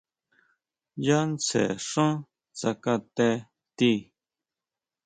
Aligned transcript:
Yá 1.05 1.17
tsjen 1.43 1.71
xá 1.89 2.07
tsakate 2.57 3.29
tii. 3.77 3.99